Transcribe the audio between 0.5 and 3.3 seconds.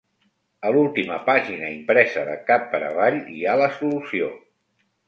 A l'última pàgina, impresa de cap per avall,